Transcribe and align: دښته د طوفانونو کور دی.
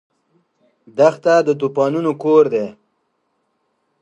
دښته 0.97 1.33
د 1.47 1.49
طوفانونو 1.59 2.11
کور 2.23 2.43
دی. 2.53 2.65